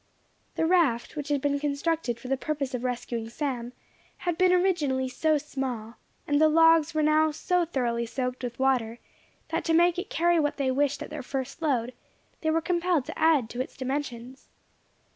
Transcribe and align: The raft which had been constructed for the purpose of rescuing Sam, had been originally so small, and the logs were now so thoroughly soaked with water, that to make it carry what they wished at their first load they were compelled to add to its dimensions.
The 0.55 0.65
raft 0.65 1.15
which 1.15 1.27
had 1.29 1.41
been 1.41 1.59
constructed 1.59 2.19
for 2.19 2.27
the 2.27 2.35
purpose 2.35 2.73
of 2.73 2.83
rescuing 2.83 3.29
Sam, 3.29 3.71
had 4.17 4.35
been 4.35 4.51
originally 4.51 5.07
so 5.07 5.37
small, 5.37 5.97
and 6.27 6.41
the 6.41 6.49
logs 6.49 6.95
were 6.95 7.03
now 7.03 7.29
so 7.29 7.65
thoroughly 7.65 8.07
soaked 8.07 8.43
with 8.43 8.57
water, 8.57 8.97
that 9.49 9.63
to 9.65 9.73
make 9.75 9.99
it 9.99 10.09
carry 10.09 10.39
what 10.39 10.57
they 10.57 10.71
wished 10.71 11.03
at 11.03 11.11
their 11.11 11.21
first 11.21 11.61
load 11.61 11.93
they 12.41 12.49
were 12.49 12.61
compelled 12.61 13.05
to 13.05 13.19
add 13.19 13.47
to 13.51 13.61
its 13.61 13.77
dimensions. 13.77 14.47